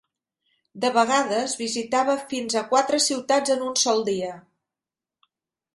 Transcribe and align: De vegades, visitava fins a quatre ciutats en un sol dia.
De 0.85 0.89
vegades, 0.95 1.53
visitava 1.59 2.15
fins 2.33 2.59
a 2.63 2.67
quatre 2.73 3.01
ciutats 3.09 3.55
en 3.59 3.63
un 3.69 3.79
sol 3.85 4.05
dia. 4.13 4.33